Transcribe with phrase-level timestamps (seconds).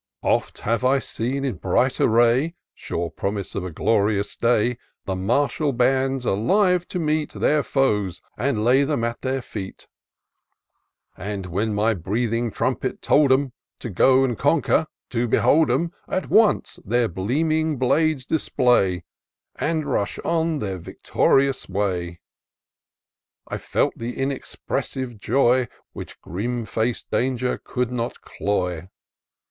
[0.23, 5.73] "Oft have I seen in bright array, (Sure promise of a glorious day) The martial
[5.73, 9.87] bands alive to meet Their foes, and lay them at their feet;
[11.15, 16.31] And, when my breathing trumpet told 'em To go and conquer,— to behold 'em At
[16.31, 19.03] once their beaming blades display,
[19.57, 22.21] And rush on their victorious way,
[23.47, 28.87] I felt the inexpressive joy Which grim fac'd danger could not cloy.